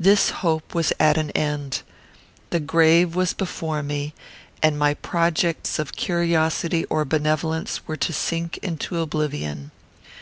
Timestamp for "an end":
1.18-1.82